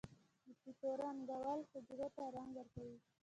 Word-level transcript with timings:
د 0.43 0.45
بافتو 0.55 0.87
رنگول 1.01 1.59
حجرو 1.71 2.07
ته 2.15 2.23
رنګ 2.35 2.51
ورکوي. 2.59 2.97